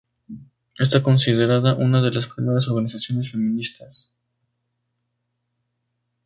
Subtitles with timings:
[0.79, 4.15] Está considerada una de las primeras organizaciones feministas.